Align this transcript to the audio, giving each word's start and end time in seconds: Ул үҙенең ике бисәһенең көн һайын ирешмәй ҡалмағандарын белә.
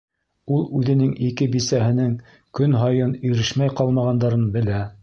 Ул 0.55 0.63
үҙенең 0.79 1.11
ике 1.27 1.47
бисәһенең 1.57 2.17
көн 2.61 2.77
һайын 2.83 3.17
ирешмәй 3.31 3.75
ҡалмағандарын 3.83 4.53
белә. 4.59 4.87